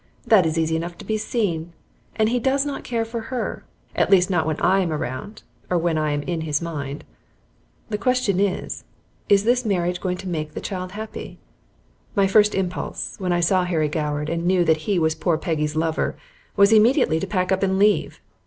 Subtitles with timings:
[0.25, 1.73] that is easy enough to be seen,
[2.15, 3.63] and he does not care for her,
[3.95, 7.03] at least not when I am around or when I am in his mind.
[7.91, 8.83] The question is,
[9.29, 11.37] is this marriage going to make the child happy?
[12.15, 15.75] My first impulse, when I saw Harry Goward and knew that he was poor Peggy's
[15.75, 16.17] lover,
[16.55, 18.19] was immediately to pack up and leave.